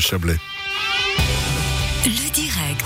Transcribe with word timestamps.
Chablais. 0.00 0.36
Le 2.04 2.30
direct. 2.30 2.84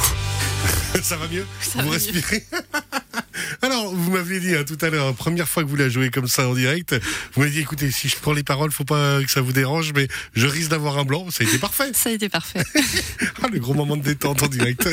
Ça 1.03 1.17
va 1.17 1.27
mieux 1.29 1.47
Ça 1.61 1.83
Vous 1.83 1.89
va 1.89 1.95
respirez 1.95 2.45
Alors, 3.63 3.95
vous 3.95 4.11
m'aviez 4.11 4.41
dit 4.41 4.55
hein, 4.55 4.65
tout 4.65 4.79
à 4.81 4.91
l'heure, 4.91 5.15
première 5.15 5.49
fois 5.49 5.63
que 5.63 5.69
vous 5.69 5.77
la 5.77 5.89
jouez 5.89 6.11
comme 6.11 6.27
ça 6.27 6.49
en 6.49 6.55
direct, 6.55 6.95
vous 7.35 7.41
m'avez 7.41 7.53
dit, 7.53 7.61
écoutez, 7.61 7.91
si 7.91 8.09
je 8.09 8.17
prends 8.17 8.33
les 8.33 8.43
paroles, 8.43 8.73
faut 8.73 8.85
pas 8.85 9.23
que 9.23 9.31
ça 9.31 9.41
vous 9.41 9.53
dérange, 9.53 9.93
mais 9.95 10.09
je 10.35 10.47
risque 10.47 10.71
d'avoir 10.71 10.99
un 10.99 11.05
blanc. 11.05 11.27
Ça 11.31 11.45
a 11.45 11.47
été 11.47 11.59
parfait. 11.59 11.93
Ça 11.95 12.11
a 12.11 12.13
été 12.13 12.29
parfait. 12.29 12.63
Ah, 13.45 13.49
le 13.53 13.59
gros 13.59 13.75
moment 13.75 13.97
de 13.97 14.03
détente 14.03 14.41
en 14.45 14.47
direct. 14.47 14.89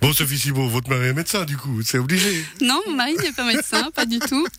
Bon, 0.00 0.12
Sophie 0.12 0.38
Cibot, 0.38 0.68
votre 0.68 0.88
mari 0.88 1.08
est 1.08 1.12
médecin, 1.12 1.44
du 1.44 1.56
coup, 1.56 1.82
c'est 1.82 1.98
obligé. 1.98 2.44
non, 2.60 2.80
mon 2.86 2.94
mari 2.94 3.14
n'est 3.16 3.32
pas 3.32 3.44
médecin, 3.44 3.90
pas 3.94 4.06
du 4.06 4.18
tout. 4.18 4.46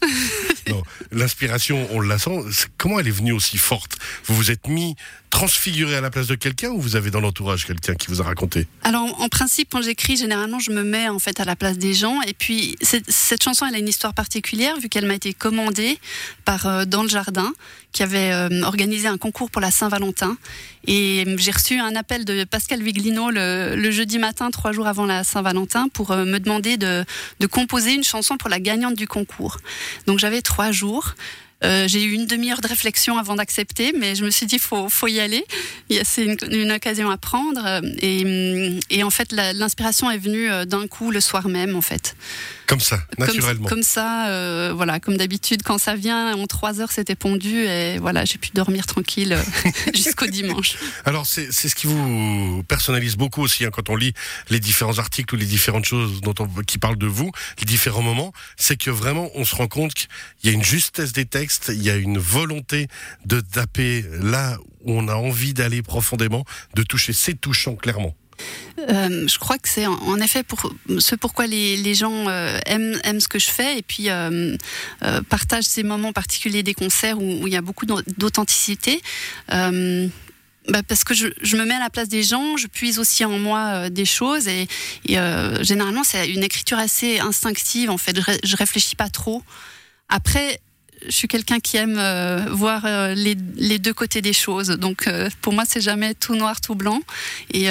Non, 0.69 0.83
l'inspiration, 1.11 1.87
on 1.91 1.99
la 1.99 2.19
sent. 2.19 2.43
Comment 2.77 2.99
elle 2.99 3.07
est 3.07 3.11
venue 3.11 3.31
aussi 3.31 3.57
forte? 3.57 3.97
Vous 4.25 4.35
vous 4.35 4.51
êtes 4.51 4.67
mis 4.67 4.95
transfiguré 5.31 5.95
à 5.95 6.01
la 6.01 6.11
place 6.11 6.27
de 6.27 6.35
quelqu'un 6.35 6.69
ou 6.69 6.79
vous 6.79 6.95
avez 6.95 7.09
dans 7.09 7.21
l'entourage 7.21 7.65
quelqu'un 7.65 7.95
qui 7.95 8.07
vous 8.07 8.21
a 8.21 8.23
raconté? 8.23 8.67
Alors, 8.83 9.19
en 9.19 9.29
principe, 9.29 9.69
quand 9.71 9.81
j'écris, 9.81 10.15
généralement, 10.15 10.59
je 10.59 10.69
me 10.69 10.83
mets 10.83 11.09
en 11.09 11.17
fait 11.17 11.39
à 11.39 11.45
la 11.45 11.55
place 11.55 11.79
des 11.79 11.95
gens. 11.95 12.21
Et 12.21 12.33
puis, 12.33 12.75
cette, 12.81 13.09
cette 13.09 13.43
chanson, 13.43 13.65
elle 13.65 13.73
a 13.73 13.79
une 13.79 13.87
histoire 13.87 14.13
particulière 14.13 14.77
vu 14.79 14.89
qu'elle 14.89 15.07
m'a 15.07 15.15
été 15.15 15.33
commandée 15.33 15.97
par 16.45 16.67
euh, 16.67 16.85
Dans 16.85 17.01
le 17.01 17.09
Jardin, 17.09 17.51
qui 17.91 18.03
avait 18.03 18.31
euh, 18.31 18.63
organisé 18.63 19.07
un 19.07 19.17
concours 19.17 19.49
pour 19.49 19.61
la 19.61 19.71
Saint-Valentin. 19.71 20.37
Et 20.87 21.23
euh, 21.25 21.35
j'ai 21.37 21.51
reçu 21.51 21.79
un 21.79 21.95
appel 21.95 22.25
de 22.25 22.43
Pascal 22.43 22.81
Viglino 22.81 23.31
le, 23.31 23.91
jeudi 23.91 24.19
matin, 24.19 24.51
trois 24.51 24.71
jours 24.71 24.87
avant 24.87 25.05
la 25.05 25.23
Saint-Valentin, 25.23 25.87
pour 25.89 26.11
euh, 26.11 26.25
me 26.25 26.39
demander 26.39 26.77
de, 26.77 27.03
de 27.39 27.47
composer 27.47 27.93
une 27.93 28.03
chanson 28.03 28.37
pour 28.37 28.49
la 28.49 28.59
gagnante 28.59 28.95
du 28.95 29.07
concours. 29.07 29.57
Donc, 30.05 30.19
j'avais 30.19 30.41
trois 30.41 30.71
jours. 30.71 31.15
Euh, 31.63 31.87
j'ai 31.87 32.03
eu 32.03 32.11
une 32.11 32.25
demi-heure 32.25 32.61
de 32.61 32.67
réflexion 32.67 33.17
avant 33.17 33.35
d'accepter, 33.35 33.93
mais 33.97 34.15
je 34.15 34.23
me 34.23 34.29
suis 34.29 34.45
dit 34.45 34.59
faut 34.59 34.89
faut 34.89 35.07
y 35.07 35.19
aller. 35.19 35.45
C'est 36.03 36.23
une, 36.23 36.37
une 36.51 36.71
occasion 36.71 37.09
à 37.09 37.17
prendre 37.17 37.81
et, 38.01 38.79
et 38.89 39.03
en 39.03 39.09
fait 39.09 39.31
l'inspiration 39.31 40.09
est 40.11 40.17
venue 40.17 40.49
euh, 40.49 40.65
d'un 40.65 40.87
coup 40.87 41.11
le 41.11 41.19
soir 41.19 41.47
même 41.47 41.75
en 41.75 41.81
fait. 41.81 42.15
Comme 42.67 42.79
ça, 42.79 42.99
naturellement. 43.17 43.67
Comme, 43.67 43.81
ça, 43.81 44.29
euh, 44.29 44.73
voilà, 44.75 44.99
comme 44.99 45.17
d'habitude 45.17 45.63
quand 45.63 45.79
ça 45.79 45.95
vient 45.95 46.35
en 46.35 46.45
trois 46.45 46.79
heures 46.81 46.91
c'était 46.91 47.15
pondu 47.15 47.65
et 47.65 47.97
voilà 47.97 48.25
j'ai 48.25 48.37
pu 48.37 48.51
dormir 48.53 48.85
tranquille 48.85 49.35
jusqu'au 49.93 50.25
dimanche. 50.27 50.75
Alors 51.03 51.25
c'est 51.25 51.51
c'est 51.51 51.67
ce 51.67 51.75
qui 51.75 51.87
vous 51.87 52.63
personnalise 52.67 53.15
beaucoup 53.15 53.41
aussi 53.41 53.65
hein, 53.65 53.71
quand 53.71 53.89
on 53.89 53.95
lit 53.95 54.13
les 54.49 54.59
différents 54.59 54.99
articles 54.99 55.33
ou 55.33 55.37
les 55.37 55.47
différentes 55.47 55.85
choses 55.85 56.21
dont 56.21 56.35
on, 56.39 56.47
qui 56.63 56.77
parlent 56.77 56.97
de 56.97 57.07
vous, 57.07 57.31
les 57.59 57.65
différents 57.65 58.03
moments, 58.03 58.33
c'est 58.55 58.77
que 58.77 58.91
vraiment 58.91 59.29
on 59.33 59.45
se 59.45 59.55
rend 59.55 59.67
compte 59.67 59.93
qu'il 59.95 60.07
y 60.43 60.49
a 60.49 60.51
une 60.51 60.63
justesse 60.63 61.11
des 61.11 61.25
textes, 61.25 61.48
il 61.69 61.83
y 61.83 61.89
a 61.89 61.95
une 61.95 62.17
volonté 62.17 62.87
de 63.25 63.39
taper 63.39 64.05
là 64.21 64.57
où 64.83 64.93
on 64.93 65.07
a 65.07 65.15
envie 65.15 65.53
d'aller 65.53 65.81
profondément, 65.81 66.45
de 66.75 66.83
toucher, 66.83 67.13
c'est 67.13 67.39
touchant 67.39 67.75
clairement. 67.75 68.15
Euh, 68.79 69.27
je 69.27 69.37
crois 69.37 69.57
que 69.57 69.67
c'est 69.67 69.85
en, 69.85 70.19
effet 70.21 70.43
pour 70.43 70.71
ce 70.99 71.15
pourquoi 71.15 71.47
les, 71.47 71.93
gens 71.93 72.29
euh, 72.29 72.57
aiment, 72.65 72.97
aiment 73.03 73.19
ce 73.19 73.27
que 73.27 73.39
je 73.39 73.49
fais 73.49 73.77
et 73.77 73.81
puis 73.81 74.09
euh, 74.09 74.55
partagent 75.29 75.65
ces 75.65 75.83
moments 75.83 76.13
particuliers 76.13 76.63
des 76.63 76.73
concerts 76.73 77.19
où, 77.19 77.47
il 77.47 77.53
y 77.53 77.57
a 77.57 77.61
beaucoup 77.61 77.85
d'au- 77.85 78.01
d'authenticité. 78.17 79.01
Bah, 80.67 80.83
parce 80.87 81.03
que 81.03 81.15
je, 81.15 81.55
me 81.55 81.65
mets 81.65 81.73
à 81.73 81.79
la 81.79 81.89
place 81.89 82.09
des 82.09 82.21
gens, 82.21 82.55
je 82.55 82.67
puise 82.67 82.99
aussi 82.99 83.25
en 83.25 83.39
moi 83.39 83.89
des 83.89 84.05
choses 84.05 84.47
et, 84.47 84.67
généralement 85.61 86.03
c'est 86.03 86.29
une 86.29 86.43
écriture 86.43 86.77
assez 86.77 87.19
instinctive 87.19 87.89
en 87.89 87.97
fait. 87.97 88.15
Je, 88.15 88.37
je 88.43 88.55
réfléchis 88.55 88.95
pas 88.95 89.09
trop. 89.09 89.43
Après, 90.09 90.59
je 91.07 91.11
suis 91.11 91.27
quelqu'un 91.27 91.59
qui 91.59 91.77
aime 91.77 91.97
euh, 91.97 92.45
voir 92.51 92.83
euh, 92.85 93.13
les, 93.13 93.35
les 93.55 93.79
deux 93.79 93.93
côtés 93.93 94.21
des 94.21 94.33
choses. 94.33 94.69
Donc 94.69 95.07
euh, 95.07 95.29
pour 95.41 95.53
moi, 95.53 95.63
c'est 95.67 95.81
jamais 95.81 96.13
tout 96.13 96.35
noir, 96.35 96.61
tout 96.61 96.75
blanc. 96.75 97.01
Et 97.53 97.67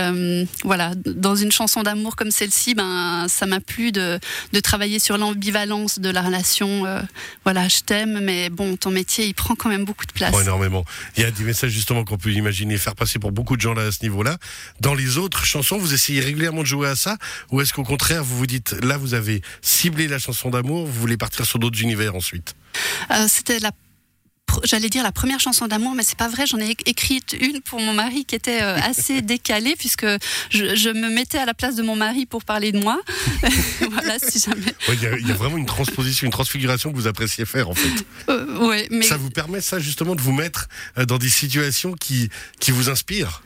voilà, 0.65 0.93
dans 1.07 1.35
une 1.35 1.53
chanson 1.53 1.83
d'amour 1.83 2.17
comme 2.17 2.31
celle-ci, 2.31 2.75
ben 2.75 3.27
ça 3.29 3.47
m'a 3.47 3.61
plu 3.61 3.93
de, 3.93 4.19
de 4.53 4.61
travailler 4.61 4.99
sur 4.99 5.19
l'ambivalence 5.19 5.99
de 5.99 6.11
la 6.11 6.23
relation. 6.23 6.85
Voilà, 7.45 7.69
je 7.69 7.81
t'aime, 7.81 8.21
mais 8.23 8.51
bon, 8.51 8.77
ton 8.77 8.91
métier, 8.91 9.27
il 9.27 9.35
prend 9.35 9.55
quand 9.55 9.69
même 9.69 9.85
beaucoup 9.85 10.07
de 10.07 10.13
place. 10.13 10.33
Oh, 10.35 10.41
énormément. 10.41 10.85
Il 11.17 11.23
y 11.23 11.27
a 11.27 11.31
des 11.31 11.45
messages 11.45 11.71
justement 11.71 12.05
qu'on 12.05 12.19
peut 12.19 12.33
imaginer 12.33 12.79
faire 12.79 12.95
passer 12.95 13.19
pour 13.19 13.33
beaucoup 13.33 13.57
de 13.57 13.61
gens 13.61 13.75
là 13.75 13.83
à 13.83 13.93
ce 13.93 14.03
niveau-là. 14.03 14.39
Dans 14.81 14.95
les 14.95 15.19
autres 15.19 15.45
chansons, 15.45 15.79
vous 15.79 15.95
essayez 15.95 16.21
régulièrement 16.21 16.63
de 16.63 16.67
jouer 16.67 16.89
à 16.89 16.97
ça? 16.97 17.17
Ou 17.51 17.61
est-ce 17.61 17.73
qu'au 17.73 17.85
contraire 17.85 18.25
vous 18.25 18.37
vous 18.37 18.47
dites 18.47 18.73
là 18.85 18.97
vous 18.97 19.15
avez 19.15 19.43
ciblé 19.63 20.09
la 20.09 20.19
chanson 20.19 20.51
d'amour, 20.51 20.87
vous 20.87 21.01
voulez 21.01 21.17
partir 21.17 21.47
sur 21.47 21.59
d'autres 21.59 21.81
univers 21.81 22.15
ensuite? 22.15 22.55
C'était 23.27 23.59
la 23.59 23.73
J'allais 24.65 24.89
dire 24.89 25.03
la 25.03 25.13
première 25.13 25.39
chanson 25.41 25.67
d'amour, 25.69 25.95
mais 25.95 26.03
c'est 26.03 26.17
pas 26.17 26.27
vrai. 26.27 26.47
J'en 26.47 26.59
ai 26.59 26.71
écrite 26.87 27.37
une 27.39 27.61
pour 27.61 27.81
mon 27.81 27.93
mari 27.93 28.25
qui 28.25 28.35
était 28.35 28.63
euh, 28.63 28.77
assez 28.83 29.21
décalée 29.21 29.77
puisque 29.79 30.07
je, 30.51 30.75
je 30.75 30.89
me 30.89 31.11
mettais 31.11 31.37
à 31.39 31.45
la 31.45 31.53
place 31.53 31.77
de 31.77 31.83
mon 31.83 31.95
mari 31.97 32.25
pour 32.25 32.45
parler 32.45 32.73
de 32.73 32.79
moi. 32.81 32.99
voilà, 33.91 34.19
si 34.19 34.41
jamais. 34.41 34.75
Ouais, 34.89 34.95
Il 34.95 35.03
y, 35.03 35.07
a- 35.07 35.19
il 35.19 35.29
y 35.29 35.31
a 35.31 35.35
vraiment 35.35 35.59
une 35.59 35.67
transposition, 35.67 36.25
une 36.25 36.33
transfiguration 36.33 36.91
que 36.91 36.97
vous 36.97 37.07
appréciez 37.07 37.45
faire 37.45 37.69
en 37.69 37.75
fait. 37.75 38.05
Euh, 38.31 38.67
ouais, 38.67 38.89
mais 38.91 39.03
Ça 39.05 39.19
vous 39.19 39.31
permet 39.31 39.61
ça 39.61 39.79
justement 39.79 40.15
de 40.17 40.23
vous 40.23 40.33
mettre 40.33 40.67
euh, 40.97 41.05
dans 41.05 41.19
des 41.19 41.29
situations 41.29 41.93
qui, 41.93 42.31
qui 42.59 42.71
vous 42.71 42.89
inspirent? 42.89 43.43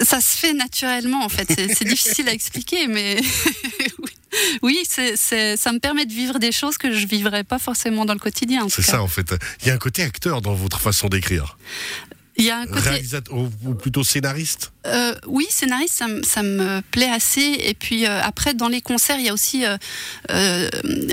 ça 0.00 0.20
se 0.20 0.36
fait 0.38 0.52
naturellement 0.52 1.24
en 1.24 1.28
fait. 1.28 1.48
C'est 1.74 1.84
difficile 1.84 2.28
à 2.28 2.32
expliquer, 2.32 2.86
mais 2.86 3.16
oui, 3.98 4.10
oui 4.62 4.78
c'est 4.88 5.16
c'est- 5.16 5.56
ça 5.56 5.72
me 5.72 5.78
permet 5.78 6.06
de 6.06 6.12
vivre 6.12 6.38
des 6.38 6.52
choses 6.52 6.78
que 6.78 6.92
je 6.92 7.06
vivrais 7.06 7.44
pas 7.44 7.58
forcément 7.58 8.04
dans 8.04 8.14
le 8.14 8.18
quotidien. 8.20 8.64
en 8.64 8.68
C'est 8.68 8.84
cas. 8.84 8.92
ça 8.92 9.02
en 9.02 9.08
fait. 9.08 9.34
Il 9.62 9.68
y 9.68 9.70
a 9.70 9.74
un 9.74 9.78
côté 9.78 10.02
acteur 10.02 10.40
dans 10.42 10.54
votre 10.54 10.80
façon 10.80 11.08
d'écrire. 11.08 11.56
Il 12.40 12.44
y 12.44 12.50
a 12.52 12.58
un 12.58 12.66
côté. 12.66 12.90
Réalisateur 12.90 13.34
ou 13.36 13.74
plutôt 13.74 14.04
scénariste. 14.04 14.70
Euh, 14.86 15.12
oui, 15.26 15.44
scénariste, 15.50 15.94
ça, 15.94 16.06
me- 16.06 16.22
ça 16.22 16.44
me 16.44 16.82
plaît 16.92 17.10
assez. 17.10 17.40
Et 17.64 17.74
puis 17.74 18.06
euh, 18.06 18.20
après, 18.22 18.54
dans 18.54 18.68
les 18.68 18.80
concerts, 18.80 19.18
il 19.18 19.26
y 19.26 19.28
a 19.28 19.32
aussi 19.34 19.64
euh, 19.66 20.68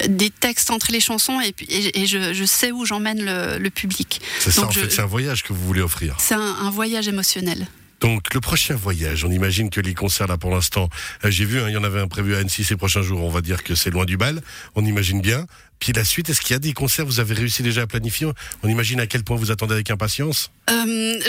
des 0.07 0.29
textes 0.29 0.69
entre 0.69 0.91
les 0.91 0.99
chansons 0.99 1.39
et, 1.41 1.51
puis, 1.51 1.65
et, 1.67 2.01
et 2.01 2.05
je, 2.05 2.31
je 2.33 2.45
sais 2.45 2.71
où 2.71 2.85
j'emmène 2.85 3.23
le, 3.25 3.57
le 3.57 3.69
public. 3.71 4.21
C'est 4.39 4.51
ça 4.51 4.67
en 4.67 4.69
je- 4.71 4.81
fait, 4.81 4.89
c'est 4.91 5.01
un 5.01 5.05
voyage 5.07 5.41
que 5.41 5.51
vous 5.51 5.65
voulez 5.65 5.81
offrir. 5.81 6.15
C'est 6.19 6.35
un, 6.35 6.39
un 6.61 6.69
voyage 6.69 7.07
émotionnel. 7.07 7.65
Donc 8.01 8.33
le 8.33 8.41
prochain 8.41 8.75
voyage, 8.75 9.23
on 9.23 9.31
imagine 9.31 9.69
que 9.69 9.79
les 9.79 9.93
concerts 9.93 10.27
là 10.27 10.37
pour 10.37 10.51
l'instant, 10.51 10.89
euh, 11.23 11.31
j'ai 11.31 11.45
vu, 11.45 11.59
hein, 11.61 11.65
il 11.69 11.73
y 11.73 11.77
en 11.77 11.83
avait 11.83 11.99
un 12.01 12.07
prévu 12.07 12.35
à 12.35 12.39
Annecy 12.39 12.63
ces 12.63 12.75
prochains 12.75 13.01
jours, 13.01 13.23
on 13.23 13.29
va 13.29 13.41
dire 13.41 13.63
que 13.63 13.73
c'est 13.73 13.89
loin 13.89 14.05
du 14.05 14.17
bal, 14.17 14.41
on 14.75 14.85
imagine 14.85 15.21
bien. 15.21 15.45
Puis 15.79 15.91
la 15.91 16.05
suite, 16.05 16.29
est-ce 16.29 16.39
qu'il 16.39 16.51
y 16.51 16.55
a 16.55 16.59
des 16.59 16.71
concerts, 16.73 17.05
vous 17.05 17.19
avez 17.19 17.33
réussi 17.33 17.61
déjà 17.61 17.81
à 17.81 17.87
planifier? 17.87 18.27
On 18.63 18.69
imagine 18.69 18.99
à 19.01 19.07
quel 19.07 19.23
point 19.25 19.35
vous 19.35 19.51
attendez 19.51 19.73
avec 19.73 19.89
impatience? 19.91 20.49
Euh, 20.69 20.73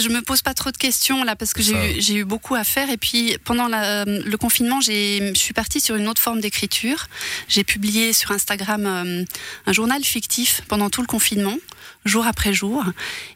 je 0.00 0.08
me 0.08 0.22
pose 0.22 0.42
pas 0.42 0.54
trop 0.54 0.70
de 0.70 0.76
questions 0.76 1.24
là 1.24 1.34
parce 1.36 1.52
que 1.52 1.62
j'ai 1.62 1.98
eu, 1.98 2.00
j'ai 2.00 2.14
eu 2.14 2.24
beaucoup 2.24 2.54
à 2.54 2.62
faire. 2.64 2.88
Et 2.90 2.96
puis 2.96 3.36
pendant 3.44 3.66
la- 3.68 4.04
le 4.04 4.36
confinement 4.36 4.80
j'ai 4.80 5.32
je 5.34 5.38
suis 5.38 5.52
partie 5.52 5.80
sur 5.80 5.96
une 5.96 6.06
autre 6.08 6.22
forme 6.22 6.40
d'écriture. 6.40 7.06
J'ai 7.48 7.64
publié 7.64 8.12
sur 8.12 8.30
Instagram 8.30 8.86
euh, 8.86 9.24
un 9.66 9.72
journal 9.72 10.02
fictif 10.04 10.62
pendant 10.68 10.90
tout 10.90 11.00
le 11.00 11.06
confinement, 11.08 11.56
jour 12.04 12.26
après 12.26 12.52
jour. 12.54 12.84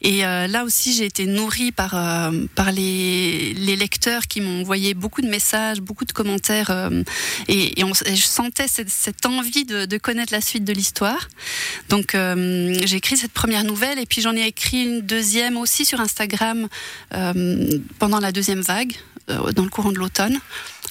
Et 0.03 0.25
euh, 0.25 0.47
là 0.47 0.65
aussi 0.65 0.95
j'ai 0.95 1.05
été 1.07 1.27
nourrie 1.27 1.73
par 1.73 1.95
euh, 1.95 2.47
par 2.55 2.71
les, 2.73 3.55
les 3.55 3.77
lecteurs 3.77 4.27
qui 4.29 4.41
m'ont 4.41 4.61
envoyé 4.61 4.95
beaucoup 4.95 5.23
de 5.23 5.29
messages, 5.29 5.81
beaucoup 5.81 6.05
de 6.05 6.13
commentaires 6.13 6.71
euh, 6.71 7.03
et, 7.49 7.81
et, 7.81 7.85
on- 7.85 7.93
et 8.07 8.15
je 8.17 8.27
sentais 8.27 8.69
cette, 8.69 8.91
cette 8.91 9.27
envie 9.27 9.65
de, 9.65 9.87
de 9.87 9.99
connaître 9.99 10.33
la 10.33 10.41
suite 10.41 10.65
de 10.65 10.73
l'histoire. 10.73 11.29
Donc 11.89 12.15
j'ai 12.15 12.97
écrit 12.97 13.17
cette 13.17 13.33
première 13.33 13.65
nouvelle 13.65 13.99
et 13.99 14.07
puis 14.07 14.23
j'en 14.23 14.35
ai 14.37 14.47
écrit 14.47 14.83
une 14.85 15.01
deuxième 15.01 15.57
aussi 15.57 15.85
sur 15.85 16.01
Instagram 16.01 16.69
pendant 17.99 18.21
la 18.21 18.33
deuxième 18.33 18.61
vague, 18.61 18.93
dans 19.29 19.63
le 19.63 19.69
courant 19.69 19.93
de 19.93 19.99
l'automne, 19.99 20.39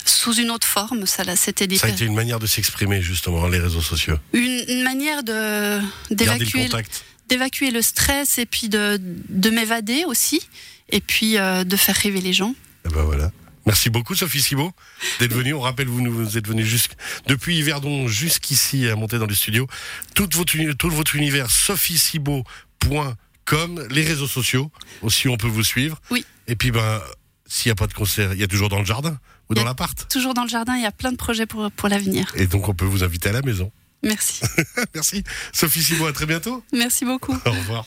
sous 0.06 0.34
une 0.34 0.50
autre 0.52 0.68
forme. 0.68 1.06
Ça, 1.06 1.24
là, 1.24 1.36
c'était 1.36 1.68
des 1.68 1.78
Ça 1.78 1.88
a 1.88 1.90
été 1.90 2.06
une 2.06 2.16
manière 2.16 2.40
de 2.40 2.48
s'exprimer 2.48 3.02
justement, 3.02 3.48
les 3.48 3.59
réseaux 3.59 3.81
sociaux. 3.81 4.16
une, 4.34 4.64
une 4.68 4.84
manière 4.84 5.24
de 5.24 5.80
Garder 5.81 5.86
le 6.09 6.16
d'évacuer 6.16 6.64
contact. 6.66 7.03
D'évacuer 7.30 7.72
le 7.72 7.82
stress 7.82 8.38
et 8.38 8.46
puis 8.46 8.68
de, 8.70 9.00
de 9.30 9.50
m'évader 9.50 10.04
aussi 10.06 10.42
et 10.90 11.00
puis 11.02 11.38
euh, 11.38 11.64
de 11.64 11.76
faire 11.78 11.96
rêver 11.96 12.20
les 12.22 12.34
gens. 12.34 12.54
Eh 12.86 12.90
ben 12.90 13.04
voilà. 13.04 13.32
Merci 13.66 13.90
beaucoup 13.92 14.16
Sophie 14.16 14.42
Cibot 14.42 14.72
d'être 15.20 15.34
venue. 15.34 15.54
On 15.54 15.60
rappelle, 15.60 15.88
vous 15.88 16.02
nous 16.02 16.38
êtes 16.38 16.48
venue 16.48 16.64
jusqu'- 16.66 16.96
depuis 17.28 17.58
Yverdon 17.60 18.08
jusqu'ici 18.08 18.88
à 18.90 18.96
monter 18.96 19.20
dans 19.20 19.28
les 19.28 19.36
studios. 19.36 19.68
Tout 20.16 20.28
votre, 20.34 20.72
tout 20.74 20.90
votre 20.90 21.16
univers, 21.16 21.52
sophiecibot.com, 21.52 23.88
les 23.90 24.04
réseaux 24.04 24.28
sociaux 24.28 24.72
aussi, 25.02 25.28
on 25.28 25.38
peut 25.38 25.48
vous 25.48 25.64
suivre. 25.64 26.00
Oui. 26.10 26.25
Et 26.48 26.56
puis, 26.56 26.72
ben, 26.72 27.02
s'il 27.46 27.70
n'y 27.70 27.74
a 27.74 27.75
pas 27.75 27.88
de 27.88 27.94
concert, 27.94 28.34
il 28.34 28.40
y 28.40 28.44
a 28.44 28.48
toujours 28.48 28.70
dans 28.70 28.80
le 28.80 28.86
jardin 28.86 29.18
ou 29.50 29.54
dans 29.54 29.64
l'appart. 29.64 30.08
Toujours 30.10 30.34
dans 30.34 30.44
le 30.44 30.50
jardin, 30.50 30.75
il 30.75 30.84
y 30.84 30.88
a 30.88 30.92
plein 30.92 31.12
de 31.12 31.18
projets 31.18 31.46
pour, 31.46 31.70
pour 31.72 31.90
l'avenir. 31.90 32.32
Et 32.36 32.48
donc, 32.48 32.70
on 32.70 32.74
peut 32.74 32.86
vous 32.86 33.04
inviter 33.04 33.30
à 33.30 33.34
la 33.34 33.42
maison. 33.42 33.72
Merci. 34.04 34.42
Merci. 34.96 35.24
Sophie 35.51 35.84
Cibot, 35.84 36.07
à 36.07 36.13
très 36.13 36.25
bientôt. 36.25 36.63
Merci 36.72 37.06
beaucoup. 37.06 37.38
Au 37.46 37.51
revoir. 37.51 37.86